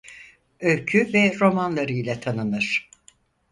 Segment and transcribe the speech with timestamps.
[0.59, 2.89] Öykü ve romanlarıyla tanınır.